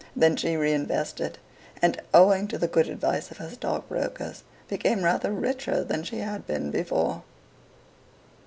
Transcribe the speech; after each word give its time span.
Then 0.15 0.35
she 0.35 0.55
reinvested, 0.55 1.37
and, 1.79 2.01
owing 2.11 2.47
to 2.47 2.57
the 2.57 2.67
good 2.67 2.89
advice 2.89 3.29
of 3.29 3.37
her 3.37 3.51
stockbrokers, 3.51 4.41
became 4.67 5.03
rather 5.03 5.31
richer 5.31 5.83
than 5.83 6.01
she 6.01 6.17
had 6.17 6.47
been 6.47 6.71
before. 6.71 7.21